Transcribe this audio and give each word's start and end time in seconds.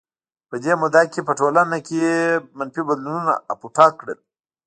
په 0.49 0.55
دې 0.63 0.73
موده 0.81 1.01
کې 1.11 1.21
په 1.27 1.33
ټولنه 1.39 1.77
کې 1.87 2.01
منفي 2.57 2.81
بدلونونو 2.87 3.33
اپوټه 3.53 3.85
کړل. 3.99 4.19